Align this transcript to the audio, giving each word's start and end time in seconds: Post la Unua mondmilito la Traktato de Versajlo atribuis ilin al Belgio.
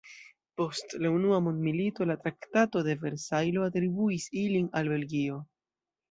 Post 0.59 0.93
la 1.05 1.09
Unua 1.15 1.39
mondmilito 1.47 2.07
la 2.11 2.15
Traktato 2.23 2.81
de 2.87 2.95
Versajlo 3.03 3.65
atribuis 3.69 4.25
ilin 4.45 4.65
al 4.81 4.91
Belgio. 4.95 5.37